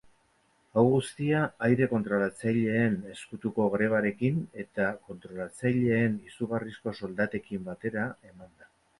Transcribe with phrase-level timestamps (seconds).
[0.79, 8.71] Hau guztia aire-kontrolatzaileen ezkutuko grebarekin eta kontrolatzaileen izugarrizko soldatekin batera eman da.